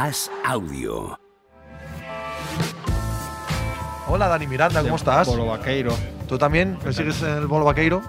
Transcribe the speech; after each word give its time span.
As 0.00 0.30
Audio. 0.46 1.20
Hola 4.08 4.28
Dani 4.28 4.46
Miranda, 4.46 4.80
¿cómo 4.80 4.96
estás? 4.96 5.26
Bolo 5.28 5.44
Vaqueiro. 5.44 5.94
¿Tú 6.26 6.38
también 6.38 6.78
persigues 6.82 7.20
el 7.20 7.46
bolo 7.46 7.66
vaqueiro? 7.66 8.00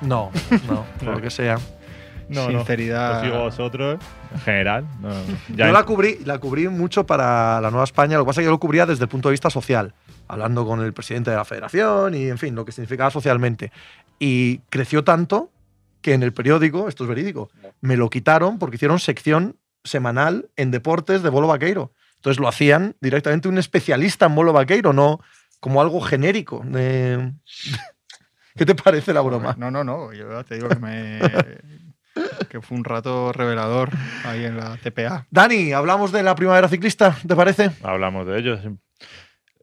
No. 0.00 0.32
No, 0.32 0.58
no, 0.68 0.84
por 0.98 1.14
lo 1.14 1.20
que 1.20 1.30
sea. 1.30 1.56
No, 2.28 2.48
Sinceridad. 2.48 3.22
no. 3.22 3.28
Os 3.28 3.36
a 3.36 3.42
vosotros, 3.44 4.00
en 4.34 4.40
general. 4.40 4.84
No, 5.00 5.10
ya 5.50 5.54
Yo 5.54 5.64
en- 5.66 5.72
la 5.72 5.84
cubrí, 5.84 6.18
la 6.24 6.38
cubrí 6.40 6.66
mucho 6.66 7.06
para 7.06 7.60
la 7.60 7.70
Nueva 7.70 7.84
España, 7.84 8.16
lo 8.16 8.24
que 8.24 8.30
pasa 8.30 8.40
es 8.40 8.42
que 8.42 8.46
yo 8.46 8.50
lo 8.50 8.58
cubría 8.58 8.84
desde 8.84 9.04
el 9.04 9.08
punto 9.08 9.28
de 9.28 9.34
vista 9.34 9.50
social, 9.50 9.94
hablando 10.26 10.66
con 10.66 10.80
el 10.80 10.92
presidente 10.92 11.30
de 11.30 11.36
la 11.36 11.44
federación 11.44 12.14
y, 12.16 12.26
en 12.28 12.38
fin, 12.38 12.56
lo 12.56 12.64
que 12.64 12.72
significaba 12.72 13.12
socialmente. 13.12 13.70
Y 14.18 14.58
creció 14.68 15.04
tanto 15.04 15.50
que 16.00 16.14
en 16.14 16.24
el 16.24 16.32
periódico, 16.32 16.88
esto 16.88 17.04
es 17.04 17.08
verídico, 17.08 17.50
me 17.80 17.96
lo 17.96 18.10
quitaron 18.10 18.58
porque 18.58 18.74
hicieron 18.74 18.98
sección 18.98 19.56
semanal 19.84 20.48
en 20.56 20.70
deportes 20.70 21.22
de 21.22 21.28
bolo 21.30 21.46
vaqueiro. 21.48 21.92
Entonces 22.16 22.40
lo 22.40 22.48
hacían 22.48 22.94
directamente 23.00 23.48
un 23.48 23.58
especialista 23.58 24.26
en 24.26 24.34
bolo 24.34 24.52
vaqueiro, 24.52 24.92
no 24.92 25.20
como 25.60 25.80
algo 25.80 26.00
genérico. 26.00 26.62
de- 26.64 27.32
¿Qué 28.56 28.66
te 28.66 28.74
parece 28.74 29.12
la 29.14 29.22
broma? 29.22 29.54
No, 29.58 29.70
no, 29.70 29.82
no. 29.82 30.12
Yo 30.12 30.44
te 30.44 30.56
digo 30.56 30.68
que 30.68 30.76
me. 30.78 31.20
que 32.50 32.60
fue 32.60 32.76
un 32.76 32.84
rato 32.84 33.32
revelador 33.32 33.88
ahí 34.24 34.44
en 34.44 34.58
la 34.58 34.76
TPA. 34.76 35.26
Dani, 35.30 35.72
hablamos 35.72 36.12
de 36.12 36.22
la 36.22 36.34
primavera 36.34 36.68
ciclista, 36.68 37.16
¿te 37.26 37.34
parece? 37.34 37.70
hablamos 37.82 38.26
de 38.26 38.38
ellos. 38.38 38.60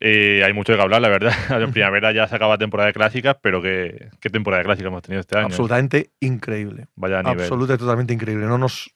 Y 0.02 0.42
hay 0.42 0.54
mucho 0.54 0.74
que 0.76 0.82
hablar, 0.82 1.02
la 1.02 1.10
verdad. 1.10 1.34
En 1.62 1.72
primavera 1.72 2.12
ya 2.14 2.28
se 2.28 2.36
acaba 2.36 2.58
temporada 2.58 2.88
de 2.88 2.94
clásicas, 2.94 3.38
pero 3.42 3.62
qué, 3.62 4.10
qué 4.20 4.30
temporada 4.30 4.60
de 4.64 4.66
clásicas 4.66 4.88
hemos 4.88 5.04
tenido 5.04 5.20
este 5.22 5.38
año. 5.38 5.48
Absolutamente 5.48 6.12
increíble. 6.22 6.88
Vaya 6.96 7.22
nivel. 7.22 7.42
Absolutamente, 7.42 7.78
totalmente 7.84 8.14
increíble. 8.14 8.46
No 8.48 8.58
nos, 8.58 8.90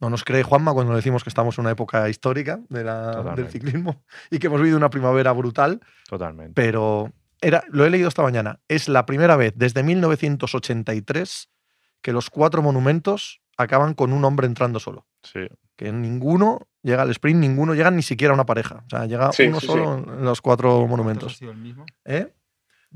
no 0.00 0.10
nos 0.10 0.24
cree 0.24 0.42
Juanma 0.42 0.72
cuando 0.74 0.92
le 0.92 0.96
decimos 0.96 1.22
que 1.24 1.30
estamos 1.30 1.56
en 1.58 1.62
una 1.62 1.70
época 1.72 2.08
histórica 2.08 2.60
de 2.68 2.84
la- 2.84 3.34
del 3.34 3.48
ciclismo 3.48 4.02
y 4.30 4.38
que 4.38 4.46
hemos 4.48 4.60
vivido 4.60 4.76
una 4.76 4.90
primavera 4.90 5.32
brutal, 5.32 5.80
Totalmente. 6.08 6.52
pero 6.54 7.12
era, 7.40 7.62
lo 7.68 7.84
he 7.84 7.90
leído 7.90 8.08
esta 8.08 8.22
mañana. 8.22 8.60
Es 8.68 8.88
la 8.88 9.06
primera 9.06 9.36
vez 9.36 9.52
desde 9.56 9.82
1983 9.82 11.48
que 12.02 12.12
los 12.12 12.30
cuatro 12.30 12.62
monumentos 12.62 13.40
acaban 13.56 13.94
con 13.94 14.12
un 14.12 14.24
hombre 14.24 14.46
entrando 14.46 14.78
solo. 14.80 15.06
Sí. 15.22 15.40
Que 15.76 15.92
ninguno 15.92 16.68
llega 16.82 17.02
al 17.02 17.10
sprint, 17.10 17.40
ninguno 17.40 17.74
llega 17.74 17.90
ni 17.90 18.02
siquiera 18.02 18.32
a 18.32 18.34
una 18.34 18.46
pareja. 18.46 18.84
O 18.86 18.90
sea, 18.90 19.06
llega 19.06 19.32
Sí, 19.32 19.44
uno 19.48 19.60
sí, 19.60 19.66
solo 19.66 19.94
en 19.98 20.24
los 20.24 20.40
cuatro 20.40 20.68
¿Cuántos 20.70 20.84
ha 20.86 20.90
monumentos. 20.90 21.36
sido 21.36 21.50
el 21.52 21.58
mismo? 21.58 21.84
¿Eh? 22.04 22.32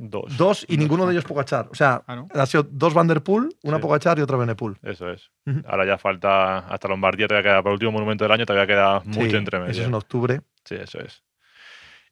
Dos. 0.03 0.35
Dos 0.39 0.65
y 0.67 0.77
Dos, 0.77 0.79
ninguno 0.79 1.03
¿no? 1.03 1.09
de 1.09 1.13
ellos 1.15 1.25
Pogachar. 1.25 1.69
O 1.71 1.75
sea, 1.75 2.03
Ah, 2.07 2.17
¿no? 2.17 2.29
ha 2.35 2.47
sido 2.47 2.63
dos 2.63 2.95
Van 2.95 3.07
Der 3.07 3.23
Poel, 3.23 3.51
una 3.63 3.77
Sí. 3.77 3.83
Pogachar 3.83 4.19
y 4.19 4.23
otra 4.23 4.39
Benepool. 4.39 4.79
Eso 4.83 5.11
es. 5.11 5.31
Ahora 5.67 5.85
ya 5.85 5.99
falta 5.99 6.59
hasta 6.61 6.89
Lombardía, 6.89 7.29
todavía 7.29 7.51
queda 7.51 7.63
para 7.63 7.71
el 7.71 7.75
último 7.75 7.93
monumento 7.93 8.25
del 8.25 8.33
año, 8.33 8.47
todavía 8.47 8.67
queda 8.67 9.01
mucho 9.05 9.29
Sí, 9.31 9.37
entre 9.37 9.59
medio. 9.59 9.73
Eso 9.73 9.83
es 9.83 9.89
en 9.89 9.95
octubre. 9.95 10.41
Sí, 10.65 10.77
eso 10.77 11.01
es. 11.01 11.23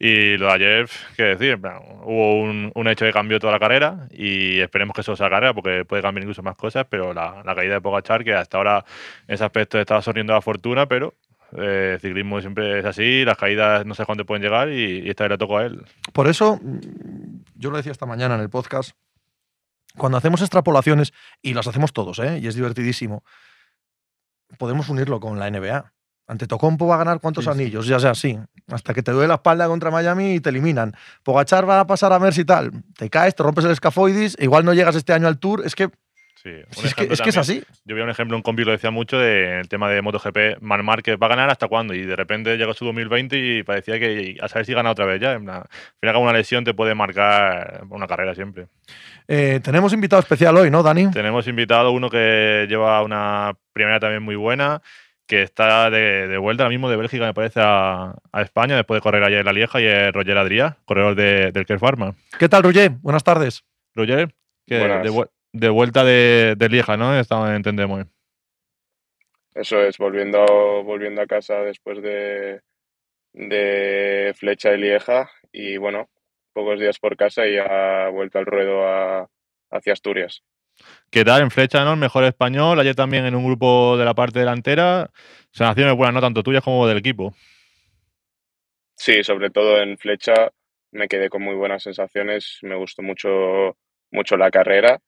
Y 0.01 0.37
lo 0.37 0.47
de 0.47 0.53
ayer, 0.53 0.89
qué 1.17 1.23
decir, 1.25 1.59
hubo 2.05 2.41
un, 2.43 2.71
un 2.73 2.89
hecho 2.89 3.05
que 3.05 3.13
cambió 3.13 3.41
toda 3.41 3.55
la 3.55 3.59
carrera 3.59 4.07
y 4.13 4.61
esperemos 4.61 4.95
que 4.95 5.01
eso 5.01 5.17
sea 5.17 5.29
carrera 5.29 5.55
porque 5.55 5.85
puede 5.85 6.03
cambiar 6.03 6.23
incluso 6.23 6.43
más 6.43 6.55
cosas, 6.57 6.87
pero 6.89 7.13
la, 7.13 7.43
la 7.45 7.55
caída 7.55 7.75
de 7.75 7.81
Pogachar, 7.81 8.23
que 8.23 8.33
hasta 8.33 8.59
ahora 8.59 8.85
en 9.27 9.35
ese 9.35 9.45
aspecto 9.45 9.77
estaba 9.81 10.01
sonriendo 10.01 10.33
la 10.35 10.41
fortuna, 10.41 10.87
pero 10.87 11.15
eh, 11.57 11.93
el 11.95 12.01
ciclismo 12.01 12.41
siempre 12.41 12.79
es 12.81 12.85
así, 12.85 13.25
las 13.25 13.37
caídas 13.37 13.87
no 13.87 13.95
sé 13.95 14.05
cuándo 14.05 14.25
pueden 14.27 14.43
llegar 14.43 14.69
y, 14.71 15.01
y 15.01 15.11
esta 15.11 15.25
vez 15.25 15.31
le 15.33 15.39
tocó 15.39 15.59
a 15.59 15.65
él. 15.65 15.85
Por 16.13 16.29
eso, 16.29 16.59
mm, 16.63 17.43
yo 17.57 17.71
lo 17.71 17.77
decía 17.77 17.93
esta 17.93 18.07
mañana 18.07 18.35
en 18.35 18.41
el 18.43 18.51
podcast, 18.51 18.93
cuando 19.97 20.19
hacemos 20.19 20.41
extrapolaciones, 20.43 21.13
y 21.43 21.55
las 21.55 21.67
hacemos 21.67 21.93
todos, 21.93 22.19
¿eh? 22.21 22.39
y 22.41 22.47
es 22.47 22.55
divertidísimo, 22.55 23.25
podemos 24.59 24.89
unirlo 24.89 25.21
con 25.21 25.39
la 25.39 25.51
NBA. 25.51 25.93
Antetokounmpo 26.27 26.87
va 26.87 26.97
a 26.97 26.99
ganar 26.99 27.21
cuántos 27.21 27.45
Sí, 27.47 27.51
sí. 27.53 27.59
anillos, 27.59 27.87
ya 27.87 27.99
sea 27.99 28.11
así, 28.11 28.39
hasta 28.71 28.93
que 28.93 29.03
te 29.03 29.13
duele 29.13 29.29
la 29.29 29.35
espalda 29.37 29.67
contra 29.67 29.91
Miami 29.91 30.35
y 30.35 30.41
te 30.41 30.51
eliminan. 30.51 30.93
Pogachar 31.23 31.67
va 31.69 31.81
a 31.81 31.87
pasar 31.87 32.13
a 32.13 32.19
Mercy 32.19 32.43
y 32.43 32.45
tal, 32.45 32.71
te 32.99 33.09
caes, 33.09 33.35
te 33.35 33.43
rompes 33.43 33.65
el 33.65 33.71
escafoidis, 33.71 34.37
igual 34.39 34.65
no 34.67 34.75
llegas 34.75 34.95
este 34.95 35.15
año 35.15 35.27
al 35.27 35.39
Tour, 35.39 35.63
es 35.65 35.75
que, 35.75 35.89
Sí, 36.43 36.51
es, 36.51 36.95
que, 36.95 37.05
es 37.05 37.21
que 37.21 37.31
es 37.31 37.35
también. 37.35 37.39
así. 37.41 37.65
Yo 37.85 37.97
vi 37.97 38.01
un 38.03 38.11
ejemplo, 38.11 38.37
un 38.37 38.43
compi 38.43 38.65
lo 38.65 38.71
decía 38.71 38.93
mucho 38.93 39.19
de 39.19 39.59
el 39.61 39.69
tema 39.69 39.91
de 39.91 40.01
MotoGP, 40.03 40.61
Marc 40.61 40.85
Márquez 40.85 41.17
va 41.21 41.27
a 41.27 41.31
ganar 41.31 41.51
hasta 41.51 41.67
cuándo 41.67 41.95
y 41.95 42.03
de 42.05 42.15
repente 42.15 42.57
llegó 42.57 42.75
su 42.75 42.85
2020 42.85 43.37
y 43.37 43.63
parecía 43.65 43.99
que 43.99 44.37
a 44.41 44.47
saber 44.47 44.65
si 44.65 44.73
gana 44.73 44.93
otra 44.93 45.05
vez 45.05 45.21
ya. 45.21 45.33
En 45.33 45.45
plan, 45.45 45.57
al 45.63 45.69
final 46.01 46.17
una 46.17 46.33
lesión 46.33 46.65
te 46.65 46.75
puede 46.75 46.95
marcar 46.95 47.83
una 47.91 48.07
carrera 48.07 48.37
siempre. 48.37 48.69
Eh, 49.27 49.61
tenemos 49.63 49.93
invitado 49.93 50.21
especial 50.21 50.57
hoy, 50.57 50.71
¿no, 50.71 50.83
Dani? 50.83 51.11
Tenemos 51.11 51.47
invitado 51.49 51.91
uno 51.91 52.09
que 52.09 52.67
lleva 52.69 53.03
una 53.03 53.53
primera 53.73 53.99
también 53.99 54.23
muy 54.23 54.37
buena, 54.37 54.81
que 55.27 55.43
está 55.43 55.91
de, 55.91 56.29
de 56.29 56.39
vuelta 56.39 56.63
ahora 56.63 56.71
mismo 56.71 56.89
de 56.89 56.97
Bélgica, 56.97 57.27
me 57.27 57.35
parece, 57.35 57.61
a, 57.63 58.15
a 58.33 58.43
España, 58.43 58.77
después 58.77 58.99
de 58.99 59.03
correr 59.03 59.25
ayer 59.25 59.41
en 59.41 59.45
La 59.45 59.53
Lieja, 59.53 59.81
y 59.81 59.85
es 59.85 60.13
Roger 60.13 60.39
Adrià, 60.39 60.77
corredor 60.85 61.15
de, 61.17 61.53
del 61.53 61.67
Kerr 61.67 61.81
Pharma. 61.81 62.15
¿Qué 62.39 62.49
tal, 62.49 62.63
Roger? 62.63 62.91
Buenas 62.91 63.25
tardes. 63.25 63.65
Roger, 63.95 64.33
que 64.67 64.77
de, 64.77 65.27
de 65.53 65.69
vuelta 65.69 66.05
de, 66.05 66.55
de 66.57 66.69
Lieja, 66.69 66.97
¿no? 66.97 67.19
Estamos, 67.19 67.51
entendemos. 67.51 68.05
Eso 69.55 69.81
es, 69.83 69.99
volviendo, 69.99 70.45
volviendo 70.85 71.21
a 71.23 71.27
casa 71.27 71.57
después 71.63 72.01
de, 72.03 72.61
de 73.33 74.35
Flecha 74.37 74.75
y 74.75 74.79
Lieja 74.79 75.31
y 75.53 75.77
bueno, 75.79 76.09
pocos 76.53 76.79
días 76.81 76.99
por 76.99 77.17
casa 77.17 77.47
y 77.47 77.57
ha 77.59 78.09
vuelto 78.11 78.39
al 78.39 78.47
ruedo 78.47 78.87
a- 78.87 79.29
hacia 79.71 79.93
Asturias. 79.95 80.43
¿Qué 81.11 81.25
tal 81.25 81.43
en 81.43 81.51
flecha, 81.51 81.85
no? 81.85 81.93
El 81.95 81.99
mejor 81.99 82.25
español, 82.25 82.79
ayer 82.81 82.95
también 82.95 83.27
en 83.27 83.35
un 83.35 83.45
grupo 83.47 83.97
de 83.97 84.05
la 84.05 84.15
parte 84.15 84.39
delantera. 84.41 85.11
Sensaciones 85.51 85.97
buenas, 85.97 86.15
no 86.15 86.21
tanto 86.21 86.43
tuyas 86.43 86.63
como 86.63 86.87
del 86.87 86.99
equipo. 86.99 87.35
Sí, 88.97 89.23
sobre 89.25 89.51
todo 89.51 89.81
en 89.81 89.97
Flecha 89.99 90.51
me 90.93 91.09
quedé 91.09 91.29
con 91.31 91.43
muy 91.43 91.55
buenas 91.55 91.83
sensaciones, 91.83 92.59
me 92.63 92.77
gustó 92.77 93.03
mucho, 93.03 93.77
mucho 94.11 94.37
la 94.37 94.51
carrera 94.51 95.01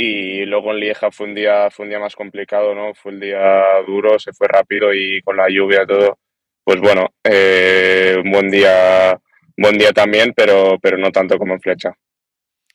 y 0.00 0.46
luego 0.46 0.70
en 0.70 0.78
Lieja 0.78 1.10
fue 1.10 1.26
un 1.26 1.34
día, 1.34 1.70
fue 1.72 1.84
un 1.84 1.90
día 1.90 1.98
más 1.98 2.14
complicado, 2.14 2.72
¿no? 2.72 2.94
Fue 2.94 3.10
el 3.10 3.18
día 3.18 3.64
duro, 3.84 4.16
se 4.16 4.32
fue 4.32 4.46
rápido 4.46 4.94
y 4.94 5.20
con 5.22 5.36
la 5.36 5.48
lluvia 5.48 5.84
todo, 5.84 6.20
pues 6.62 6.80
bueno, 6.80 7.08
eh, 7.24 8.16
un 8.24 8.30
buen 8.30 8.48
día, 8.48 9.18
buen 9.56 9.76
día 9.76 9.90
también, 9.92 10.32
pero, 10.36 10.78
pero 10.80 10.98
no 10.98 11.10
tanto 11.10 11.36
como 11.36 11.54
en 11.54 11.60
Flecha. 11.60 11.92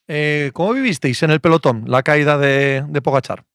Eh, 0.06 0.51
¿Cómo 0.51 0.73
vivisteis 0.73 1.23
en 1.23 1.31
el 1.31 1.39
pelotón 1.39 1.85
la 1.88 2.03
caída 2.03 2.38
de, 2.38 2.83
de 2.89 3.01
Pogachar? 3.01 3.45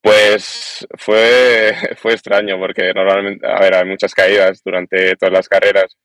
Pues 0.00 0.86
fue, 0.96 1.74
fue 1.98 2.12
extraño 2.12 2.58
porque 2.58 2.94
normalmente, 2.94 3.46
a 3.46 3.60
ver, 3.60 3.74
hay 3.74 3.84
muchas 3.84 4.14
caídas 4.14 4.62
durante 4.64 5.16
todas 5.16 5.34
las 5.34 5.48
carreras, 5.50 5.98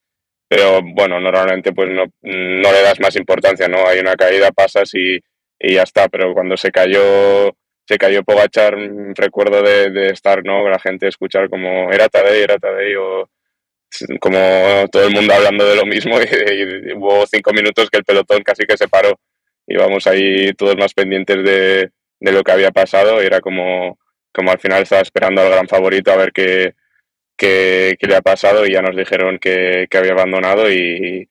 pero 0.45 0.81
bueno, 0.83 1.21
normalmente 1.21 1.71
pues 1.71 1.87
no, 1.89 2.03
no 2.21 2.71
le 2.73 2.81
das 2.81 2.99
más 2.99 3.15
importancia, 3.15 3.69
¿no? 3.69 3.87
Hay 3.87 3.99
una 3.99 4.17
caída, 4.17 4.51
pasas 4.51 4.93
y, 4.93 5.21
y 5.59 5.75
ya 5.75 5.83
está, 5.83 6.07
pero 6.07 6.33
cuando 6.33 6.55
se 6.57 6.71
cayó, 6.71 7.55
se 7.85 7.97
cayó 7.97 8.23
Pogachar, 8.23 8.77
mm, 8.77 9.13
recuerdo 9.15 9.61
de, 9.61 10.09
estar, 10.09 10.43
¿no? 10.43 10.67
La 10.69 10.79
gente 10.79 11.07
escuchar 11.07 11.49
como 11.49 11.91
era 11.91 12.07
Tadej, 12.09 12.43
era 12.43 12.57
Tadej, 12.57 12.97
o 12.97 13.29
como 14.19 14.37
todo 14.91 15.07
el 15.07 15.13
mundo 15.13 15.33
hablando 15.33 15.65
de 15.65 15.75
lo 15.75 15.85
mismo 15.85 16.19
y, 16.21 16.93
hubo 16.93 17.25
cinco 17.27 17.51
minutos 17.53 17.89
que 17.89 17.97
el 17.97 18.05
pelotón 18.05 18.43
casi 18.43 18.65
que 18.65 18.77
se 18.77 18.87
paró. 18.87 19.19
Íbamos 19.67 20.07
ahí 20.07 20.53
todos 20.53 20.77
más 20.77 20.93
pendientes 20.93 21.43
de, 21.43 21.91
de 22.19 22.31
lo 22.31 22.43
que 22.43 22.51
había 22.51 22.71
pasado 22.71 23.21
y 23.21 23.25
era 23.25 23.41
como, 23.41 23.99
como 24.33 24.51
al 24.51 24.59
final 24.59 24.83
estaba 24.83 25.01
esperando 25.01 25.41
al 25.41 25.49
gran 25.49 25.67
favorito 25.67 26.11
a 26.11 26.17
ver 26.17 26.31
qué, 26.31 26.75
qué, 27.37 27.97
le 28.01 28.15
ha 28.15 28.21
pasado 28.21 28.65
y 28.65 28.73
ya 28.73 28.81
nos 28.81 28.95
dijeron 28.95 29.39
que, 29.39 29.87
que 29.89 29.97
había 29.97 30.13
abandonado 30.13 30.71
y 30.71 31.27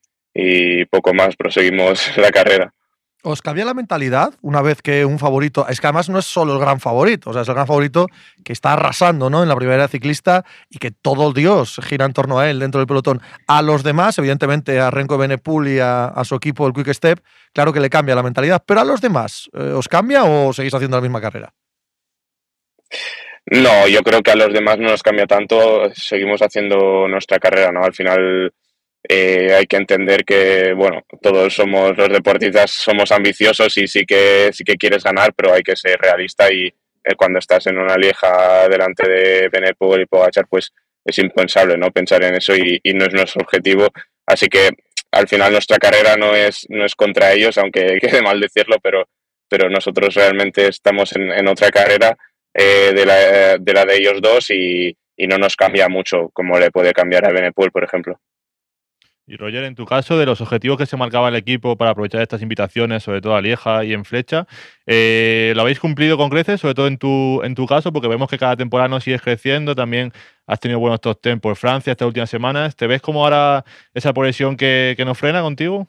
poco 0.91 1.15
más, 1.15 1.37
proseguimos 1.37 2.17
la 2.19 2.31
carrera. 2.31 2.73
¿Os 3.31 3.43
cambia 3.43 3.67
la 3.67 3.75
mentalidad 3.75 4.33
una 4.41 4.63
vez 4.63 4.81
que 4.81 5.05
un 5.05 5.19
favorito, 5.19 5.67
es 5.69 5.83
que 5.83 5.87
además 5.87 6.09
no 6.09 6.19
es 6.19 6.25
solo 6.25 6.55
el 6.55 6.59
gran 6.59 6.81
favorito, 6.81 7.29
o 7.29 7.33
sea, 7.35 7.43
es 7.43 7.49
el 7.49 7.53
gran 7.53 7.67
favorito 7.67 8.07
que 8.43 8.55
está 8.55 8.73
arrasando 8.73 9.29
¿no? 9.29 9.43
en 9.43 9.51
la 9.51 9.55
primera 9.55 9.87
ciclista 9.87 10.47
y 10.71 10.79
que 10.79 10.93
todo 10.93 11.35
Dios 11.35 11.79
gira 11.85 12.07
en 12.07 12.15
torno 12.15 12.39
a 12.39 12.49
él 12.49 12.59
dentro 12.59 12.79
del 12.79 12.87
pelotón. 12.87 13.21
A 13.47 13.61
los 13.61 13.83
demás, 13.83 14.17
evidentemente 14.17 14.81
a 14.81 14.91
Renko 14.91 15.19
Benepul 15.19 15.69
y 15.69 15.79
a, 15.79 16.11
su 16.25 16.37
equipo, 16.37 16.67
el 16.67 16.73
Quick 16.73 16.91
Step, 16.95 17.21
claro 17.53 17.71
que 17.75 17.81
le 17.81 17.91
cambia 17.91 18.15
la 18.15 18.23
mentalidad, 18.23 18.63
pero 18.65 18.81
a 18.81 18.85
los 18.85 19.03
demás, 19.03 19.51
eh, 19.53 19.75
¿os 19.77 19.89
cambia 19.89 20.25
o 20.25 20.55
seguís 20.55 20.73
haciendo 20.73 20.97
la 20.97 21.03
misma 21.03 21.21
carrera? 21.21 21.53
No, 23.45 23.87
yo 23.89 24.03
creo 24.05 24.23
que 24.23 24.31
a 24.31 24.37
los 24.37 24.55
demás 24.55 24.79
no 24.79 24.89
nos 24.89 25.03
cambia 25.03 25.27
tanto, 25.27 25.93
seguimos 25.93 26.41
haciendo 26.41 27.07
nuestra 27.07 27.39
carrera, 27.39 27.73
¿no? 27.73 27.85
Al 27.85 27.93
final 27.93 28.55
eh, 29.03 29.55
hay 29.55 29.67
que 29.67 29.77
entender 29.77 30.25
que, 30.25 30.73
bueno, 30.73 31.03
todos 31.23 31.55
somos 31.55 31.97
los 31.97 32.09
deportistas, 32.09 32.71
somos 32.71 33.13
ambiciosos 33.13 33.77
y 33.79 33.87
sí 33.87 34.05
que, 34.05 34.51
sí 34.53 34.65
que 34.65 34.77
quieres 34.77 35.05
ganar, 35.05 35.33
pero 35.35 35.53
hay 35.53 35.63
que 35.63 35.77
ser 35.77 35.99
realista 35.99 36.53
y 36.53 36.67
eh, 36.67 37.15
cuando 37.17 37.39
estás 37.39 37.67
en 37.67 37.79
una 37.79 37.97
lieja 37.97 38.69
delante 38.69 39.09
de 39.09 39.49
Benepol 39.49 40.03
y 40.03 40.07
Pogachar, 40.07 40.47
pues 40.49 40.73
es 41.05 41.19
impensable, 41.19 41.77
¿no? 41.79 41.91
Pensar 41.91 42.23
en 42.25 42.35
eso 42.35 42.55
y, 42.55 42.81
no 42.95 43.07
es 43.07 43.15
nuestro 43.15 43.43
objetivo. 43.43 43.89
Así 44.27 44.49
que 44.49 44.71
al 45.13 45.27
final 45.27 45.53
nuestra 45.53 45.79
carrera 45.79 46.17
no 46.17 46.35
es, 46.35 46.67
no 46.69 46.85
es 46.85 46.95
contra 46.95 47.33
ellos, 47.33 47.57
aunque 47.59 47.99
quede 48.01 48.21
mal 48.21 48.41
decirlo, 48.41 48.77
pero, 48.83 49.09
pero 49.49 49.71
nosotros 49.71 50.15
realmente 50.15 50.69
estamos 50.69 51.13
en, 51.15 51.49
otra 51.49 51.71
carrera 51.71 52.17
eh, 52.53 52.93
de, 52.95 53.07
la, 53.07 53.85
de, 53.87 53.97
ellos 53.97 54.21
dos 54.21 54.51
y, 54.51 54.95
y, 55.17 55.27
no 55.27 55.39
nos 55.39 55.57
cambia 55.57 55.89
mucho 55.89 56.29
como 56.33 56.59
le 56.59 56.71
puede 56.71 56.93
cambiar 56.93 57.25
a 57.25 57.33
Benepul, 57.33 57.71
por 57.71 57.85
ejemplo. 57.85 58.21
Y 59.31 59.37
Roger, 59.37 59.65
en 59.65 59.75
tu 59.75 59.85
caso, 59.85 60.17
de 60.17 60.25
los 60.25 60.41
objetivos 60.41 60.79
que 60.79 60.87
se 60.87 60.97
marcaba 60.97 61.29
el 61.29 61.37
equipo 61.37 61.77
para 61.77 61.91
aprovechar 61.91 62.23
estas 62.23 62.41
invitaciones, 62.41 63.03
sobre 63.03 63.21
todo 63.21 63.37
a 63.37 63.43
Lieja 63.43 63.85
y 63.85 63.93
en 63.93 64.07
Flecha, 64.07 64.47
eh, 64.87 65.53
¿lo 65.55 65.61
habéis 65.61 65.81
cumplido 65.81 66.17
con 66.17 66.31
creces, 66.31 66.63
sobre 66.63 66.73
todo 66.73 66.87
en 66.87 66.97
tu, 66.97 67.43
en 67.45 67.55
tu 67.55 67.67
caso? 67.67 67.93
Porque 67.93 68.09
vemos 68.09 68.31
que 68.31 68.39
cada 68.39 68.57
temporada 68.57 68.89
no 68.89 69.03
sigues 69.03 69.21
creciendo, 69.21 69.75
también 69.75 70.15
has 70.47 70.61
tenido 70.61 70.81
buenos 70.81 71.03
top 71.03 71.21
10 71.23 71.41
por 71.41 71.57
Francia 71.57 71.91
estas 71.91 72.07
últimas 72.07 72.31
semanas. 72.31 72.75
¿Te 72.75 72.87
ves 72.87 73.03
como 73.03 73.23
ahora 73.23 73.67
esa 73.93 74.15
progresión 74.15 74.57
que, 74.57 74.95
que 74.97 75.05
nos 75.05 75.19
frena 75.19 75.43
contigo? 75.43 75.87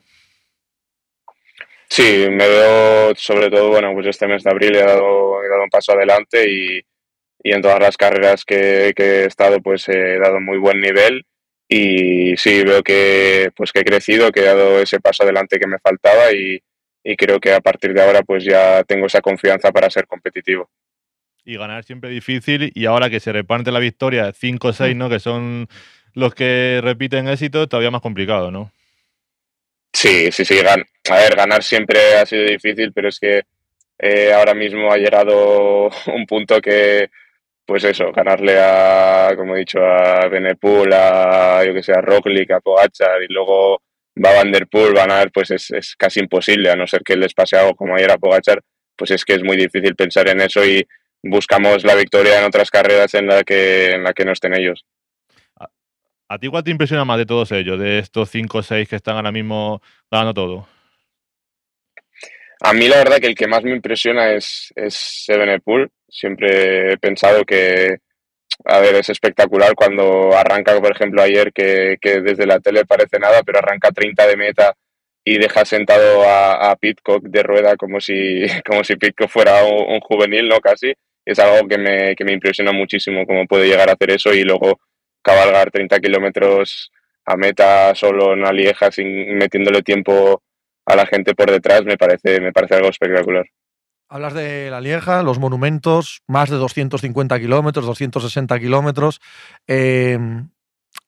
Sí, 1.88 2.26
me 2.28 2.46
veo 2.46 3.14
sobre 3.16 3.48
todo, 3.48 3.70
bueno, 3.70 3.94
pues 3.94 4.06
este 4.06 4.26
mes 4.26 4.44
de 4.44 4.50
abril 4.50 4.76
he 4.76 4.84
dado, 4.84 5.40
dado 5.48 5.64
un 5.64 5.70
paso 5.70 5.92
adelante 5.92 6.46
y, 6.46 6.80
y 7.42 7.52
en 7.54 7.62
todas 7.62 7.80
las 7.80 7.96
carreras 7.96 8.44
que, 8.44 8.92
que, 8.94 9.22
he 9.22 9.24
estado 9.24 9.62
pues 9.62 9.88
he 9.88 10.18
dado 10.18 10.40
muy 10.40 10.58
buen 10.58 10.78
nivel 10.78 11.24
y 11.72 12.36
sí, 12.36 12.64
veo 12.64 12.82
que, 12.82 13.52
pues, 13.54 13.70
que 13.70 13.80
he 13.80 13.84
crecido, 13.84 14.32
que 14.32 14.40
he 14.40 14.44
dado 14.44 14.80
ese 14.80 14.98
paso 14.98 15.22
adelante 15.22 15.60
que 15.60 15.68
me 15.68 15.78
faltaba 15.78 16.32
y, 16.32 16.60
y 17.04 17.16
creo 17.16 17.38
que 17.38 17.52
a 17.52 17.60
partir 17.60 17.94
de 17.94 18.02
ahora 18.02 18.22
pues 18.22 18.44
ya 18.44 18.82
tengo 18.82 19.06
esa 19.06 19.20
confianza 19.20 19.70
para 19.70 19.88
ser 19.88 20.08
competitivo. 20.08 20.68
Y 21.44 21.56
ganar 21.56 21.84
siempre 21.84 22.10
difícil 22.10 22.72
y 22.74 22.86
ahora 22.86 23.08
que 23.08 23.20
se 23.20 23.32
reparte 23.32 23.70
la 23.70 23.78
victoria 23.78 24.32
5 24.32 24.68
o 24.68 24.72
6, 24.72 24.96
¿no? 24.96 25.08
que 25.08 25.20
son 25.20 25.68
los 26.12 26.34
que 26.34 26.80
repiten 26.82 27.28
éxito, 27.28 27.68
todavía 27.68 27.92
más 27.92 28.02
complicado, 28.02 28.50
¿no? 28.50 28.72
Sí, 29.92 30.32
sí, 30.32 30.44
sí. 30.44 30.56
Gan 30.62 30.84
a 31.08 31.16
ver, 31.16 31.36
ganar 31.36 31.62
siempre 31.62 32.16
ha 32.16 32.26
sido 32.26 32.44
difícil, 32.44 32.92
pero 32.92 33.08
es 33.08 33.18
que 33.20 33.42
eh, 33.98 34.32
ahora 34.32 34.54
mismo 34.54 34.92
ha 34.92 34.96
llegado 34.96 35.88
un 36.06 36.26
punto 36.26 36.60
que, 36.60 37.10
pues 37.70 37.84
eso, 37.84 38.10
ganarle 38.10 38.58
a, 38.58 39.32
como 39.36 39.54
he 39.54 39.60
dicho, 39.60 39.78
a 39.78 40.26
Benepul, 40.26 40.92
a, 40.92 41.64
yo 41.64 41.72
que 41.72 41.84
sé, 41.84 41.92
a 41.92 42.00
Roglic, 42.00 42.50
a 42.50 42.58
Pogachar 42.58 43.22
y 43.22 43.32
luego 43.32 43.80
va 44.16 44.34
Van 44.34 44.50
Der 44.50 44.66
Poel, 44.66 44.92
ganar, 44.92 45.30
pues 45.30 45.52
es, 45.52 45.70
es, 45.70 45.94
casi 45.94 46.18
imposible, 46.18 46.68
a 46.68 46.74
no 46.74 46.88
ser 46.88 47.02
que 47.04 47.16
les 47.16 47.32
pase 47.32 47.56
algo 47.56 47.76
como 47.76 47.94
ayer 47.94 48.10
a 48.10 48.18
Pogachar, 48.18 48.60
pues 48.96 49.12
es 49.12 49.24
que 49.24 49.34
es 49.34 49.44
muy 49.44 49.56
difícil 49.56 49.94
pensar 49.94 50.28
en 50.28 50.40
eso 50.40 50.64
y 50.64 50.84
buscamos 51.22 51.84
la 51.84 51.94
victoria 51.94 52.40
en 52.40 52.44
otras 52.44 52.72
carreras 52.72 53.14
en 53.14 53.28
la 53.28 53.44
que, 53.44 53.92
en 53.92 54.02
la 54.02 54.14
que 54.14 54.24
no 54.24 54.32
estén 54.32 54.54
ellos. 54.56 54.84
¿A, 55.56 55.68
a 56.28 56.38
ti 56.40 56.48
cuál 56.48 56.64
te 56.64 56.72
impresiona 56.72 57.04
más 57.04 57.18
de 57.18 57.26
todos 57.26 57.52
ellos, 57.52 57.78
de 57.78 58.00
estos 58.00 58.30
5 58.30 58.58
o 58.58 58.62
6 58.64 58.88
que 58.88 58.96
están 58.96 59.14
ahora 59.14 59.30
mismo 59.30 59.80
ganando 60.10 60.34
todo? 60.34 60.66
A 62.62 62.72
mí 62.72 62.88
la 62.88 62.96
verdad 62.96 63.20
que 63.20 63.28
el 63.28 63.36
que 63.36 63.46
más 63.46 63.62
me 63.62 63.76
impresiona 63.76 64.32
es, 64.32 64.72
es 64.74 65.24
Evenepoel. 65.28 65.88
Siempre 66.10 66.92
he 66.92 66.98
pensado 66.98 67.44
que, 67.44 67.98
a 68.64 68.80
ver, 68.80 68.96
es 68.96 69.08
espectacular 69.08 69.74
cuando 69.74 70.36
arranca, 70.36 70.78
por 70.80 70.92
ejemplo, 70.92 71.22
ayer, 71.22 71.52
que, 71.52 71.96
que 72.00 72.20
desde 72.20 72.46
la 72.46 72.60
tele 72.60 72.84
parece 72.84 73.18
nada, 73.18 73.42
pero 73.44 73.58
arranca 73.58 73.90
30 73.90 74.26
de 74.26 74.36
meta 74.36 74.74
y 75.24 75.38
deja 75.38 75.64
sentado 75.64 76.24
a, 76.24 76.70
a 76.70 76.76
Pitcock 76.76 77.24
de 77.24 77.42
rueda 77.42 77.76
como 77.76 78.00
si, 78.00 78.44
como 78.66 78.84
si 78.84 78.96
Pitcock 78.96 79.28
fuera 79.28 79.64
un, 79.64 80.00
juvenil, 80.00 80.48
¿no? 80.48 80.60
Casi. 80.60 80.92
Es 81.24 81.38
algo 81.38 81.68
que 81.68 81.78
me, 81.78 82.16
que 82.16 82.24
me 82.24 82.32
impresiona 82.32 82.72
muchísimo 82.72 83.26
cómo 83.26 83.46
puede 83.46 83.68
llegar 83.68 83.88
a 83.90 83.92
hacer 83.92 84.10
eso 84.10 84.32
y 84.32 84.42
luego 84.42 84.80
cabalgar 85.22 85.70
30 85.70 86.00
kilómetros 86.00 86.90
a 87.26 87.36
meta 87.36 87.94
solo 87.94 88.32
en 88.32 88.40
una 88.40 88.52
lieja 88.52 88.90
sin 88.90 89.36
metiéndole 89.36 89.82
tiempo 89.82 90.42
a 90.86 90.96
la 90.96 91.06
gente 91.06 91.34
por 91.34 91.50
detrás 91.50 91.84
me 91.84 91.96
parece, 91.98 92.40
me 92.40 92.52
parece 92.52 92.76
algo 92.76 92.88
espectacular. 92.88 93.46
Hablas 94.12 94.34
de 94.34 94.70
la 94.70 94.80
Lieja, 94.80 95.22
los 95.22 95.38
monumentos, 95.38 96.22
más 96.26 96.50
de 96.50 96.56
250 96.56 97.38
kilómetros, 97.38 97.86
260 97.86 98.58
kilómetros. 98.58 99.20
Eh, 99.68 100.18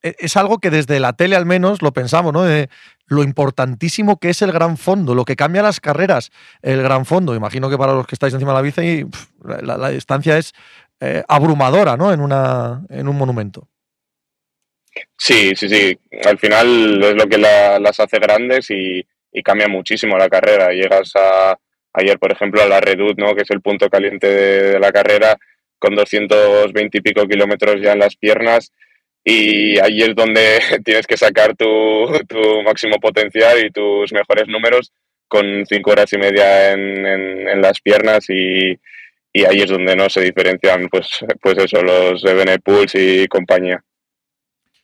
es 0.03 0.37
algo 0.37 0.59
que 0.59 0.71
desde 0.71 1.01
la 1.01 1.13
tele 1.15 1.35
al 1.35 1.45
menos 1.45 1.83
lo 1.83 1.93
pensamos, 1.93 2.33
¿no? 2.33 2.45
De 2.45 2.69
lo 3.07 3.25
importantísimo 3.25 4.21
que 4.21 4.31
es 4.31 4.41
el 4.43 4.53
gran 4.53 4.77
fondo, 4.77 5.17
lo 5.17 5.25
que 5.25 5.35
cambia 5.35 5.63
las 5.63 5.81
carreras, 5.81 6.31
el 6.63 6.81
gran 6.81 7.05
fondo. 7.05 7.35
Imagino 7.35 7.69
que 7.69 7.77
para 7.77 7.93
los 7.93 8.07
que 8.07 8.15
estáis 8.15 8.35
encima 8.35 8.53
de 8.53 8.57
la 8.57 8.63
bici, 8.63 9.05
la, 9.43 9.89
distancia 9.89 10.39
es 10.39 10.53
eh, 11.01 11.25
abrumadora, 11.27 11.97
¿no? 11.97 12.13
En, 12.13 12.21
una, 12.21 12.83
en 12.89 13.09
un 13.09 13.19
monumento. 13.19 13.69
Sí, 15.19 15.57
sí, 15.57 15.69
sí. 15.69 15.99
Al 16.25 16.39
final 16.39 17.03
es 17.03 17.17
lo 17.17 17.27
que 17.27 17.39
la, 17.39 17.81
las 17.81 17.99
hace 17.99 18.21
grandes 18.21 18.71
y 18.71 19.05
cambia 19.43 19.67
muchísimo 19.67 20.17
la 20.17 20.29
carrera. 20.29 20.73
Llegas 20.73 21.13
a, 21.17 21.59
ayer, 21.93 22.19
por 22.19 22.33
ejemplo, 22.33 22.63
a 22.63 22.67
la 22.67 22.81
Redut, 22.81 23.19
¿no? 23.19 23.35
que 23.35 23.43
es 23.43 23.51
el 23.51 23.61
punto 23.61 23.89
caliente 23.89 24.27
de, 24.27 24.81
la 24.81 24.93
carrera, 24.93 25.37
con 25.79 25.95
220 25.95 26.99
y 26.99 27.01
pico 27.01 27.27
kilómetros 27.27 27.81
ya 27.81 27.93
en 27.93 27.99
las 27.99 28.17
piernas. 28.17 28.73
Y 29.25 29.79
ahí 29.79 30.03
es 30.03 30.15
donde 30.15 30.61
tienes 30.85 31.07
que 31.07 31.17
sacar 31.17 31.57
tu, 31.57 31.67
tu 32.29 32.63
máximo 32.63 32.99
potencial 32.99 33.65
y 33.65 33.71
tus 33.71 34.13
mejores 34.13 34.49
números 34.49 34.93
con 35.29 35.65
cinco 35.67 35.93
horas 35.93 36.13
y 36.13 36.19
media 36.19 36.73
en, 36.73 37.07
en, 37.07 37.49
en 37.49 37.63
las 37.63 37.81
piernas 37.81 38.29
y, 38.29 38.79
y, 39.33 39.45
ahí 39.47 39.63
es 39.63 39.71
donde 39.71 39.97
no 39.97 40.11
se 40.11 40.21
diferencian 40.21 40.89
pues, 40.91 41.25
pues 41.41 41.57
eso, 41.57 41.83
los 41.83 42.23
de 42.23 42.35
Benepuls 42.35 42.95
y 42.95 43.27
compañía. 43.29 43.83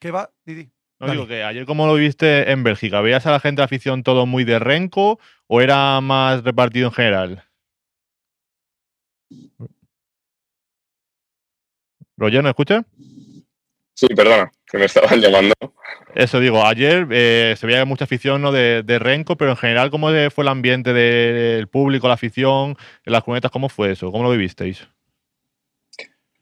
¿Qué 0.00 0.10
va, 0.10 0.31
Didi? 0.46 0.70
No 1.00 1.06
Dale. 1.06 1.12
digo 1.12 1.28
que 1.28 1.44
ayer 1.44 1.64
como 1.64 1.86
lo 1.86 1.94
viste 1.94 2.50
en 2.50 2.64
Bélgica, 2.64 3.00
¿veías 3.00 3.26
a 3.26 3.30
la 3.30 3.40
gente 3.40 3.60
de 3.60 3.64
afición 3.64 4.02
todo 4.02 4.26
muy 4.26 4.44
de 4.44 4.58
renco 4.58 5.20
o 5.46 5.60
era 5.60 6.00
más 6.00 6.42
repartido 6.42 6.88
en 6.88 6.92
general? 6.92 7.44
Roger, 12.16 12.42
¿me 12.42 12.48
escucha? 12.48 12.84
Sí, 13.94 14.06
perdona, 14.08 14.50
que 14.66 14.78
me 14.78 14.86
estaban 14.86 15.20
llamando. 15.20 15.54
Eso 16.14 16.40
digo, 16.40 16.64
ayer 16.64 17.06
eh, 17.10 17.54
se 17.56 17.66
veía 17.66 17.84
mucha 17.84 18.04
afición 18.04 18.42
¿no? 18.42 18.50
de, 18.50 18.82
de, 18.82 18.98
Renco, 18.98 19.36
pero 19.36 19.52
en 19.52 19.56
general, 19.56 19.90
¿cómo 19.90 20.08
fue 20.30 20.44
el 20.44 20.48
ambiente 20.48 20.92
del 20.92 21.68
público, 21.68 22.08
la 22.08 22.14
afición, 22.14 22.76
en 23.04 23.12
las 23.12 23.22
cunetas? 23.22 23.50
¿Cómo 23.50 23.68
fue 23.68 23.92
eso? 23.92 24.10
¿Cómo 24.10 24.24
lo 24.24 24.30
vivisteis? 24.30 24.88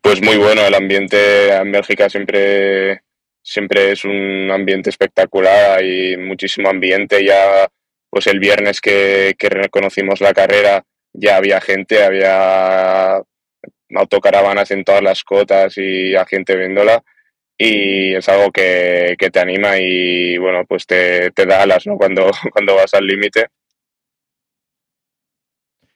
Pues 0.00 0.22
muy 0.22 0.36
bueno, 0.36 0.62
el 0.62 0.74
ambiente 0.74 1.52
en 1.52 1.72
Bélgica 1.72 2.08
siempre 2.08 3.02
siempre 3.46 3.92
es 3.92 4.04
un 4.04 4.50
ambiente 4.50 4.90
espectacular, 4.90 5.78
hay 5.78 6.16
muchísimo 6.16 6.68
ambiente, 6.68 7.24
ya 7.24 7.68
pues 8.10 8.26
el 8.26 8.40
viernes 8.40 8.80
que, 8.80 9.34
que 9.38 9.48
reconocimos 9.48 10.20
la 10.20 10.34
carrera 10.34 10.84
ya 11.12 11.36
había 11.36 11.60
gente, 11.60 12.02
había 12.02 13.22
autocaravanas 13.94 14.70
en 14.72 14.82
todas 14.82 15.02
las 15.02 15.22
cotas 15.22 15.74
y 15.78 16.16
a 16.16 16.26
gente 16.26 16.56
viéndola 16.56 17.04
y 17.56 18.14
es 18.16 18.28
algo 18.28 18.50
que, 18.50 19.14
que 19.16 19.30
te 19.30 19.38
anima 19.40 19.78
y 19.78 20.36
bueno 20.38 20.64
pues 20.66 20.84
te, 20.86 21.30
te 21.30 21.46
da 21.46 21.62
alas 21.62 21.86
¿no? 21.86 21.96
cuando, 21.96 22.30
cuando 22.52 22.74
vas 22.74 22.92
al 22.94 23.06
límite. 23.06 23.46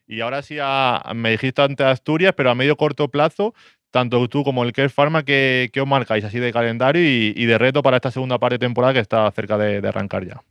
Y 0.07 0.21
ahora 0.23 0.43
sí, 0.43 0.59
a, 0.61 1.03
me 1.15 1.31
dijiste 1.31 1.63
antes 1.63 1.87
Asturias, 1.87 2.35
pero 2.37 2.51
a 2.51 2.55
medio 2.57 2.77
corto 2.77 3.09
plazo, 3.09 3.55
tanto 3.91 4.27
tú 4.29 4.45
como 4.45 4.65
el 4.65 4.73
Care 4.73 4.89
Pharma, 4.89 5.25
¿qué, 5.25 5.71
os 5.79 5.87
marcáis 5.87 6.25
así 6.25 6.39
de 6.39 6.53
calendario 6.53 7.03
y, 7.03 7.47
de 7.47 7.59
reto 7.59 7.83
para 7.83 7.97
esta 7.97 8.11
segunda 8.11 8.39
parte 8.39 8.55
de 8.55 8.67
temporada 8.67 8.95
que 8.95 9.01
está 9.01 9.31
cerca 9.33 9.59
de, 9.59 9.87
arrancar 9.87 10.25
ya? 10.25 10.43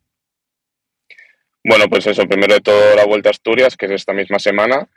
Bueno, 1.63 1.85
pues 1.89 2.07
eso, 2.07 2.25
primero 2.25 2.55
de 2.55 2.61
todo 2.61 2.95
la 2.95 3.05
Vuelta 3.05 3.29
a 3.29 3.31
Asturias, 3.31 3.75
que 3.75 3.85
es 3.85 3.91
esta 3.93 4.13
misma 4.13 4.39
semana, 4.39 4.87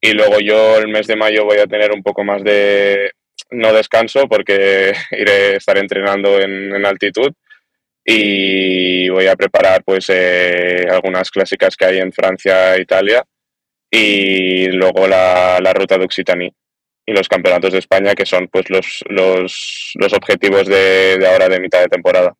y 0.00 0.12
luego 0.12 0.40
yo 0.40 0.78
el 0.78 0.88
mes 0.88 1.06
de 1.06 1.16
mayo 1.16 1.44
voy 1.44 1.58
a 1.58 1.66
tener 1.66 1.92
un 1.92 2.02
poco 2.02 2.24
más 2.24 2.42
de, 2.42 3.12
no 3.50 3.72
descanso, 3.72 4.26
porque 4.28 4.92
iré 5.12 5.54
a 5.54 5.56
estar 5.56 5.78
entrenando 5.78 6.40
en, 6.40 6.74
en 6.74 6.86
altitud, 6.86 7.32
y 8.04 9.08
voy 9.08 9.26
a 9.26 9.36
preparar 9.36 9.82
pues 9.84 10.06
eh, 10.10 10.86
algunas 10.90 11.30
clásicas 11.30 11.76
que 11.76 11.86
hay 11.86 11.98
en 11.98 12.12
Francia 12.12 12.76
e 12.76 12.82
Italia, 12.82 13.24
y 13.90 14.66
luego 14.68 15.06
la, 15.06 15.58
la 15.60 15.72
ruta 15.72 15.96
de 15.96 16.04
Occitanie 16.04 16.52
y 17.06 17.12
los 17.12 17.28
campeonatos 17.28 17.72
de 17.72 17.78
España, 17.78 18.14
que 18.14 18.26
son 18.26 18.48
pues 18.48 18.68
los, 18.68 19.04
los, 19.08 19.92
los 19.94 20.12
objetivos 20.12 20.66
de, 20.66 21.16
de, 21.18 21.26
ahora 21.28 21.48
de 21.48 21.60
mitad 21.60 21.80
de 21.80 21.88
temporada. 21.88 22.34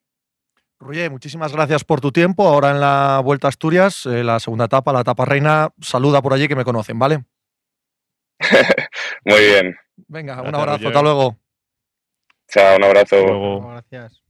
Ruye, 0.79 1.09
muchísimas 1.09 1.53
gracias 1.53 1.85
por 1.85 2.01
tu 2.01 2.13
tiempo. 2.13 2.47
Ahora 2.47 2.73
en 2.73 2.81
la 2.81 3.21
Vuelta 3.25 3.47
a 3.47 3.51
Asturias, 3.51 4.05
eh, 4.07 4.25
la 4.25 4.41
segunda 4.41 4.67
etapa, 4.67 4.93
la 4.93 5.01
etapa 5.01 5.25
reina, 5.25 5.71
saluda 5.81 6.21
por 6.21 6.35
allí 6.35 6.49
que 6.49 6.57
me 6.57 6.65
conocen, 6.65 6.99
¿vale? 6.99 7.25
Muy 9.25 9.41
bien. 9.41 9.77
Venga, 10.09 10.35
gracias, 10.35 10.55
un 10.55 10.61
abrazo, 10.61 10.89
hasta 10.89 11.03
luego. 11.03 11.37
Chao, 12.49 12.77
un 12.77 12.85
abrazo. 12.85 13.17
Luego. 13.17 13.69
Gracias. 13.71 14.23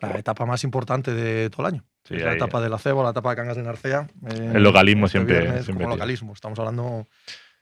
La 0.00 0.18
etapa 0.18 0.44
más 0.44 0.62
importante 0.64 1.12
de 1.14 1.50
todo 1.50 1.66
el 1.66 1.74
año. 1.74 1.84
Sí, 2.04 2.14
es 2.14 2.22
la 2.22 2.34
etapa 2.34 2.60
de 2.60 2.68
la 2.68 2.78
Cebo, 2.78 3.02
la 3.02 3.10
etapa 3.10 3.30
de 3.30 3.36
Cangas 3.36 3.56
de 3.56 3.62
Narcea. 3.62 4.08
Eh, 4.30 4.52
el 4.54 4.62
localismo 4.62 5.06
este 5.06 5.18
siempre. 5.18 5.40
Viernes, 5.40 5.64
siempre 5.64 5.84
como 5.84 5.96
localismo. 5.96 6.32
Estamos 6.32 6.58
hablando 6.58 7.06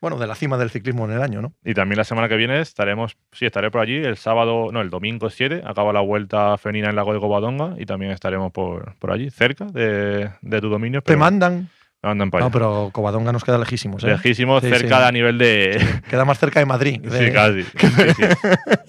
bueno, 0.01 0.19
de 0.19 0.27
la 0.27 0.35
cima 0.35 0.59
del 0.59 0.71
ciclismo 0.71 1.05
en 1.07 1.13
el 1.13 1.23
año, 1.23 1.43
¿no? 1.43 1.55
Y 1.65 1.75
también 1.75 1.99
la 1.99 2.05
semana 2.05 2.29
que 2.29 2.37
viene 2.37 2.61
estaremos, 2.61 3.17
sí, 3.33 3.47
estaré 3.47 3.71
por 3.71 3.81
allí, 3.81 3.97
el 3.97 4.17
sábado, 4.17 4.71
no, 4.73 4.81
el 4.81 4.91
domingo 4.91 5.31
7, 5.31 5.63
acaba 5.65 5.93
la 5.93 6.01
vuelta 6.01 6.57
femenina 6.59 6.87
en 6.87 6.91
el 6.91 6.97
lago 6.97 7.13
de 7.13 7.21
Covadonga 7.21 7.75
y 7.79 7.87
también 7.87 8.13
estaremos 8.13 8.53
por, 8.53 8.97
por 8.99 9.11
allí, 9.11 9.31
cerca 9.31 9.65
de, 9.67 10.31
de 10.43 10.61
tu 10.61 10.69
dominio. 10.69 11.03
¿Te 11.03 11.17
mandan? 11.17 11.69
Andan 12.11 12.31
para 12.31 12.45
No, 12.45 12.51
pero 12.51 12.91
Covadonga 12.93 13.33
nos 13.33 13.45
queda 13.45 13.59
lejísimos. 13.59 14.03
¿eh? 14.05 14.09
Lejísimo, 14.09 14.61
Sí, 14.61 14.69
cerca 14.69 14.99
sí. 14.99 15.05
a 15.05 15.13
nivel 15.13 15.39
de. 15.39 15.81
Queda 16.09 16.25
más 16.25 16.39
cerca 16.39 16.61
de 16.61 16.67
Madrid. 16.67 17.01
Sí, 17.03 17.09
de- 17.09 17.33
casi. 17.33 17.63
Sí. 18.17 18.23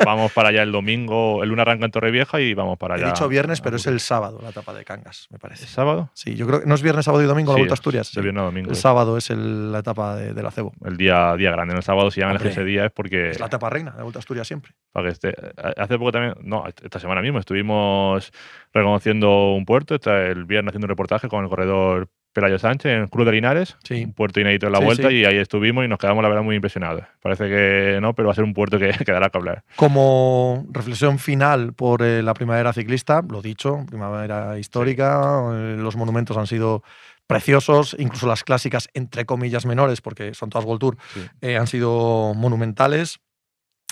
Vamos 0.05 0.31
para 0.31 0.49
allá 0.49 0.63
el 0.63 0.71
domingo. 0.71 1.43
El 1.43 1.49
lunes 1.49 1.61
arranca 1.63 1.85
en 1.85 1.91
Torrevieja 1.91 2.39
y 2.39 2.53
vamos 2.53 2.77
para 2.77 2.95
He 2.95 2.99
allá. 3.03 3.07
dicho 3.13 3.27
viernes, 3.27 3.61
pero 3.61 3.75
es 3.75 3.87
el 3.87 3.99
sábado 3.99 4.39
la 4.41 4.49
etapa 4.49 4.73
de 4.73 4.85
Cangas, 4.85 5.27
me 5.31 5.39
parece. 5.39 5.65
¿Es 5.65 5.71
sábado? 5.71 6.09
Sí, 6.13 6.35
yo 6.35 6.47
creo 6.47 6.61
que 6.61 6.65
no 6.67 6.75
es 6.75 6.81
viernes, 6.81 7.05
sábado 7.05 7.23
y 7.23 7.27
domingo 7.27 7.51
la 7.51 7.57
Vuelta 7.57 7.73
a 7.73 7.75
Asturias. 7.75 8.15
el 8.15 8.23
viernes 8.23 8.43
domingo. 8.43 8.69
El 8.69 8.75
sábado 8.75 9.17
es 9.17 9.29
el- 9.29 9.71
la 9.71 9.79
etapa 9.79 10.15
de, 10.15 10.33
del 10.33 10.45
acebo. 10.45 10.73
El 10.85 10.97
día, 10.97 11.35
día 11.35 11.51
grande. 11.51 11.73
En 11.73 11.77
el 11.77 11.83
sábado, 11.83 12.11
si 12.11 12.19
llaman 12.21 12.37
Hombre, 12.37 12.51
ese 12.51 12.63
día, 12.63 12.85
es 12.85 12.91
porque. 12.91 13.31
Es 13.31 13.39
la 13.39 13.47
etapa 13.47 13.69
reina 13.69 13.91
de 13.91 13.97
la 13.97 14.03
Vuelta 14.03 14.19
a 14.19 14.21
Asturias 14.21 14.47
siempre. 14.47 14.71
para 14.91 15.07
que 15.07 15.13
esté. 15.13 15.33
Hace 15.77 15.97
poco 15.97 16.11
también, 16.11 16.35
no, 16.43 16.63
esta 16.67 16.99
semana 16.99 17.21
mismo 17.21 17.39
estuvimos 17.39 18.31
reconociendo 18.73 19.53
un 19.53 19.65
puerto. 19.65 19.95
Está 19.95 20.25
el 20.27 20.45
viernes 20.45 20.71
haciendo 20.71 20.85
un 20.85 20.89
reportaje 20.89 21.27
con 21.27 21.43
el 21.43 21.49
corredor 21.49 22.09
Pelayo 22.37 22.59
Sánchez 22.59 22.91
en 22.91 23.07
Cruz 23.07 23.25
de 23.25 23.31
Linares, 23.31 23.75
Sí. 23.83 24.03
un 24.05 24.13
puerto 24.13 24.39
inédito 24.39 24.67
en 24.67 24.73
la 24.73 24.77
Sí, 24.77 24.85
vuelta, 24.85 25.09
sí. 25.09 25.15
y 25.15 25.25
ahí 25.25 25.37
estuvimos 25.37 25.83
y 25.83 25.87
nos 25.87 25.97
quedamos, 25.97 26.21
la 26.21 26.29
verdad, 26.29 26.43
muy 26.43 26.55
impresionados. 26.55 27.03
Parece 27.19 27.45
que 27.49 27.97
no, 27.99 28.13
pero 28.13 28.27
va 28.27 28.33
a 28.33 28.35
ser 28.35 28.43
un 28.43 28.53
puerto 28.53 28.77
que, 28.77 28.89
que 29.05 29.11
dará 29.11 29.31
que 29.31 29.37
hablar. 29.39 29.63
Como 29.75 30.63
reflexión 30.69 31.17
final 31.17 31.73
por 31.73 32.03
eh, 32.03 32.21
la 32.21 32.35
primavera 32.35 32.73
ciclista, 32.73 33.23
lo 33.27 33.41
dicho, 33.41 33.83
primavera 33.87 34.59
histórica, 34.59 35.19
eh, 35.53 35.77
los 35.79 35.95
monumentos 35.95 36.37
han 36.37 36.45
sido 36.45 36.83
preciosos, 37.25 37.95
incluso 37.97 38.27
las 38.27 38.43
clásicas 38.43 38.87
entre 38.93 39.25
comillas 39.25 39.65
menores, 39.65 39.99
porque 40.01 40.35
son 40.35 40.51
todas 40.51 40.65
World 40.65 40.79
Tour, 40.79 40.97
eh, 41.41 41.57
han 41.57 41.65
sido 41.67 42.33
monumentales. 42.35 43.19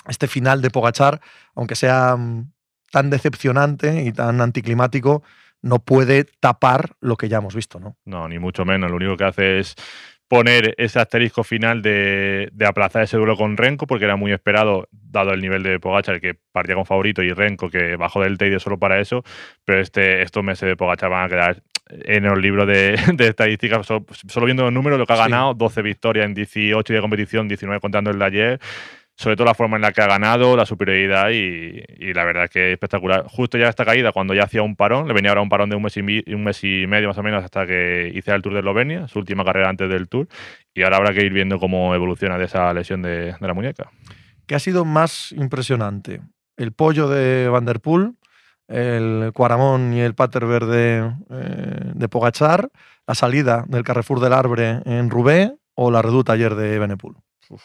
Este 0.06 0.28
final 0.28 0.62
de 0.62 0.70
Pogachar, 0.70 1.20
aunque 1.56 1.74
sea 1.74 2.14
mm, 2.16 2.52
tan 2.92 3.10
decepcionante 3.10 4.04
y 4.04 4.12
tan 4.12 4.40
anticlimático, 4.40 5.24
no 5.62 5.78
puede 5.80 6.24
tapar 6.40 6.90
lo 7.00 7.16
que 7.16 7.28
ya 7.28 7.38
hemos 7.38 7.54
visto, 7.54 7.80
¿no? 7.80 7.96
No, 8.04 8.28
ni 8.28 8.38
mucho 8.38 8.64
menos. 8.64 8.90
Lo 8.90 8.96
único 8.96 9.16
que 9.16 9.24
hace 9.24 9.58
es 9.58 9.74
poner 10.28 10.74
ese 10.78 10.98
asterisco 10.98 11.44
final 11.44 11.82
de, 11.82 12.48
de 12.52 12.66
aplazar 12.66 13.02
ese 13.02 13.16
duelo 13.16 13.36
con 13.36 13.56
Renko, 13.56 13.86
porque 13.86 14.04
era 14.06 14.16
muy 14.16 14.32
esperado, 14.32 14.88
dado 14.90 15.32
el 15.32 15.40
nivel 15.40 15.62
de 15.62 15.78
Pogachar, 15.78 16.20
que 16.20 16.34
partía 16.52 16.74
con 16.74 16.84
favorito, 16.84 17.22
y 17.22 17.32
Renko, 17.32 17.70
que 17.70 17.94
bajó 17.96 18.22
del 18.22 18.36
tedio 18.38 18.58
solo 18.58 18.78
para 18.78 18.98
eso. 19.00 19.22
Pero 19.64 19.80
este, 19.80 20.22
estos 20.22 20.42
meses 20.42 20.68
de 20.68 20.76
Pogachar 20.76 21.10
van 21.10 21.26
a 21.26 21.28
quedar 21.28 21.62
en 21.88 22.24
el 22.24 22.40
libro 22.40 22.66
de, 22.66 22.98
de 23.14 23.28
estadísticas. 23.28 23.86
Solo, 23.86 24.04
solo 24.28 24.46
viendo 24.46 24.64
los 24.64 24.72
números, 24.72 24.98
lo 24.98 25.06
que 25.06 25.12
ha 25.12 25.16
Sí. 25.16 25.22
ganado, 25.22 25.54
12 25.54 25.82
victorias 25.82 26.26
en 26.26 26.34
18 26.34 26.92
de 26.92 27.00
competición, 27.00 27.46
19 27.46 27.80
contando 27.80 28.10
el 28.10 28.18
de 28.18 28.24
ayer. 28.24 28.60
Sobre 29.18 29.34
todo 29.34 29.46
la 29.46 29.54
forma 29.54 29.76
en 29.76 29.82
la 29.82 29.92
que 29.92 30.02
ha 30.02 30.06
ganado, 30.06 30.56
la 30.56 30.66
superioridad 30.66 31.30
y, 31.30 31.82
y 31.98 32.12
la 32.12 32.24
verdad 32.24 32.50
que 32.50 32.68
es 32.68 32.72
espectacular. 32.74 33.24
Justo 33.28 33.56
ya 33.56 33.68
esta 33.68 33.86
caída, 33.86 34.12
cuando 34.12 34.34
ya 34.34 34.44
hacía 34.44 34.60
un 34.62 34.76
parón, 34.76 35.08
le 35.08 35.14
venía 35.14 35.30
ahora 35.30 35.40
un 35.40 35.48
parón 35.48 35.70
de 35.70 35.76
un 35.76 35.82
mes, 35.82 35.96
y, 35.96 36.02
mi- 36.02 36.22
un 36.26 36.44
mes 36.44 36.62
y 36.62 36.86
medio 36.86 37.08
más 37.08 37.16
o 37.16 37.22
menos 37.22 37.42
hasta 37.42 37.66
que 37.66 38.12
hice 38.14 38.30
el 38.32 38.42
Tour 38.42 38.52
de 38.52 38.58
Eslovenia, 38.58 39.08
su 39.08 39.18
última 39.18 39.42
carrera 39.42 39.70
antes 39.70 39.88
del 39.88 40.08
Tour. 40.08 40.28
Y 40.74 40.82
ahora 40.82 40.98
habrá 40.98 41.14
que 41.14 41.24
ir 41.24 41.32
viendo 41.32 41.58
cómo 41.58 41.94
evoluciona 41.94 42.36
de 42.36 42.44
esa 42.44 42.72
lesión 42.74 43.00
de, 43.00 43.32
de 43.32 43.46
la 43.46 43.54
muñeca. 43.54 43.90
¿Qué 44.46 44.54
ha 44.54 44.58
sido 44.58 44.84
más 44.84 45.32
impresionante? 45.32 46.20
¿El 46.58 46.72
pollo 46.72 47.08
de 47.08 47.48
Van 47.48 47.64
der 47.64 47.80
Poel, 47.80 48.12
el 48.68 49.30
Cuaramón 49.32 49.94
y 49.94 50.00
el 50.00 50.14
Pater 50.14 50.44
Verde 50.44 50.98
eh, 51.30 51.92
de 51.94 52.08
Pogachar, 52.08 52.68
la 53.06 53.14
salida 53.14 53.64
del 53.66 53.82
Carrefour 53.82 54.20
del 54.20 54.34
Arbre 54.34 54.80
en 54.84 55.08
Roubaix 55.08 55.52
o 55.74 55.90
la 55.90 56.02
reduta 56.02 56.34
ayer 56.34 56.54
de 56.54 56.78
Benepul? 56.78 57.16
Uf. 57.48 57.62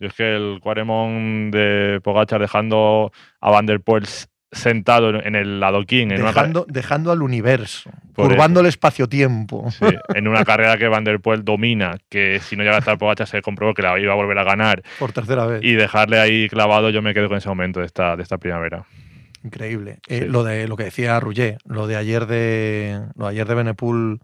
Yo 0.00 0.08
es 0.08 0.14
que 0.14 0.34
el 0.34 0.58
Cuaremón 0.62 1.50
de 1.50 2.00
Pogachar 2.02 2.40
dejando 2.40 3.12
a 3.40 3.50
Van 3.50 3.66
der 3.66 3.80
Poel 3.80 4.06
sentado 4.52 5.10
en- 5.22 5.36
el 5.36 5.62
adoquín, 5.62 6.10
en 6.10 6.22
una, 6.22 6.32
car- 6.32 6.46
Dejando, 6.48 6.66
dejando 6.68 7.12
al 7.12 7.22
universo, 7.22 7.88
curvando 8.16 8.58
el 8.60 8.66
espacio-tiempo. 8.66 9.70
sí, 9.70 9.84
en 10.14 10.26
una 10.26 10.44
carrera 10.44 10.76
que 10.76 10.88
Van 10.88 11.04
der 11.04 11.20
Poel 11.20 11.44
domina, 11.44 11.96
que 12.08 12.40
si 12.40 12.56
no 12.56 12.64
llega 12.64 12.76
a 12.76 12.78
estar 12.80 12.98
Pogachar 12.98 13.28
se 13.28 13.42
comprobó 13.42 13.74
que 13.74 13.82
la 13.82 13.96
iba 14.00 14.12
a 14.12 14.16
volver 14.16 14.38
a 14.38 14.44
ganar, 14.44 14.82
Por 14.98 15.12
tercera 15.12 15.46
vez. 15.46 15.60
y 15.62 15.74
dejarle 15.74 16.18
ahí 16.18 16.48
clavado, 16.48 16.90
yo 16.90 17.00
me 17.02 17.14
quedo 17.14 17.28
con 17.28 17.36
ese 17.38 17.48
momento 17.48 17.78
de 17.80 17.86
esta, 17.86 18.16
de 18.16 18.22
esta 18.24 18.38
primavera. 18.38 18.86
Increíble. 19.44 20.00
Eh, 20.08 20.26
lo, 20.28 20.42
de, 20.44 20.66
lo 20.66 20.76
que 20.76 20.84
decía 20.84 21.18
Rouget, 21.20 21.58
lo 21.64 21.86
de 21.86 21.96
ayer 21.96 22.26
de, 22.26 23.00
lo 23.14 23.26
de 23.26 23.30
ayer 23.30 23.46
de 23.46 23.54
Benepul 23.54 24.20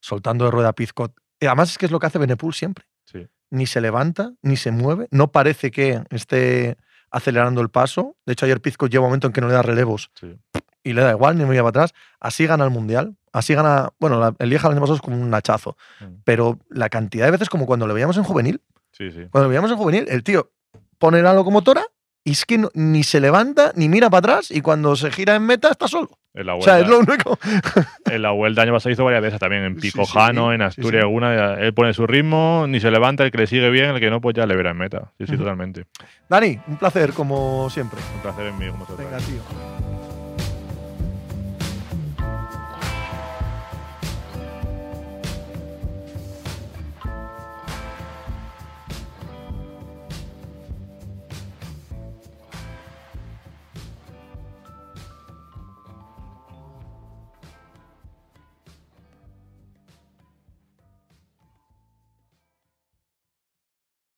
soltando 0.00 0.44
de 0.44 0.50
rueda 0.50 0.70
a 0.70 0.72
Pizcot. 0.74 1.12
Y 1.40 1.46
además 1.46 1.70
es 1.70 1.78
que 1.78 1.86
es 1.86 1.92
lo 1.92 2.00
que 2.00 2.06
hace 2.06 2.18
Benepul 2.18 2.52
siempre. 2.52 2.84
Sí. 3.04 3.26
Ni 3.50 3.66
se 3.66 3.80
levanta, 3.80 4.32
ni 4.42 4.56
se 4.56 4.70
mueve. 4.70 5.08
No 5.10 5.32
parece 5.32 5.70
que 5.70 6.02
esté 6.10 6.76
acelerando 7.10 7.60
el 7.60 7.70
paso. 7.70 8.16
De 8.26 8.34
hecho, 8.34 8.44
ayer 8.44 8.60
Pizcot 8.60 8.90
lleva 8.90 9.04
un 9.04 9.10
momento 9.10 9.26
en 9.28 9.32
que 9.32 9.40
no 9.40 9.48
le 9.48 9.54
da 9.54 9.62
relevos 9.62 10.10
Sí. 10.20 10.36
y 10.84 10.92
le 10.92 11.00
da 11.02 11.10
igual, 11.12 11.38
ni 11.38 11.44
mira 11.44 11.62
para 11.62 11.68
atrás. 11.84 11.94
Así 12.20 12.46
gana 12.46 12.64
el 12.64 12.70
Mundial. 12.70 13.16
Así 13.32 13.54
gana. 13.54 13.90
Bueno, 13.98 14.20
la- 14.20 14.34
el 14.38 14.50
Lieja 14.50 14.68
el 14.68 14.72
año 14.72 14.80
pasado 14.82 14.96
es 14.96 15.02
como 15.02 15.16
un 15.20 15.32
hachazo. 15.34 15.76
Mm. 16.00 16.04
Pero 16.24 16.58
la 16.68 16.88
cantidad 16.88 17.24
de 17.26 17.30
veces, 17.30 17.48
como 17.48 17.66
cuando 17.66 17.86
lo 17.86 17.94
veíamos 17.94 18.16
en 18.18 18.24
juvenil, 18.24 18.62
Sí, 18.92 19.10
sí. 19.10 19.26
cuando 19.30 19.44
lo 19.44 19.48
veíamos 19.48 19.70
en 19.70 19.76
juvenil, 19.78 20.06
el 20.08 20.22
tío 20.22 20.50
pone 20.98 21.22
la 21.22 21.32
locomotora 21.34 21.84
y 22.28 22.32
es 22.32 22.44
que 22.44 22.58
no- 22.58 22.70
ni 22.74 23.02
se 23.04 23.20
levanta 23.20 23.72
ni 23.74 23.88
mira 23.88 24.10
para 24.10 24.18
atrás 24.34 24.50
y 24.50 24.60
cuando 24.60 24.94
se 24.96 25.10
gira 25.10 25.34
en 25.34 25.44
meta 25.44 25.70
está 25.70 25.88
solo. 25.88 26.10
En 26.34 26.46
la 26.46 26.54
O 26.54 26.58
vuelta, 26.58 26.74
sea, 26.76 26.80
es 26.84 26.88
lo 26.88 26.98
único. 27.00 27.38
en 28.04 28.22
la 28.22 28.30
vuelta 28.30 28.62
año 28.62 28.72
pasado 28.72 28.92
hizo 28.92 29.04
varias 29.04 29.22
veces 29.22 29.40
también, 29.40 29.64
en 29.64 29.74
Sí, 29.80 29.90
Picojano, 29.90 30.48
sí, 30.50 30.54
en 30.54 30.60
sí, 30.60 30.64
Asturias, 30.64 31.00
sí. 31.02 31.06
alguna. 31.06 31.54
Él 31.54 31.74
pone 31.74 31.92
su 31.94 32.06
ritmo, 32.06 32.66
ni 32.68 32.80
se 32.80 32.90
levanta, 32.90 33.24
el 33.24 33.30
que 33.32 33.38
le 33.38 33.46
sigue 33.46 33.70
bien, 33.70 33.86
el 33.94 34.00
que 34.00 34.10
no, 34.10 34.20
pues 34.20 34.34
ya 34.36 34.46
le 34.46 34.54
verá 34.54 34.70
en 34.70 34.76
meta. 34.78 35.10
Sí, 35.18 35.26
sí, 35.26 35.36
totalmente. 35.36 35.86
Dani, 36.28 36.60
un 36.68 36.76
placer 36.76 37.12
como 37.12 37.68
siempre. 37.70 37.98
Un 38.16 38.20
placer 38.22 38.46
en 38.46 38.58
mí, 38.58 38.68
como 38.68 38.86
Venga, 38.96 39.16
tío. 39.18 39.97